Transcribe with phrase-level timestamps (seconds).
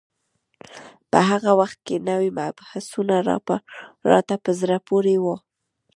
[1.11, 3.15] په هغه وخت کې نوي مبحثونه
[4.11, 5.35] راته په زړه پورې وو.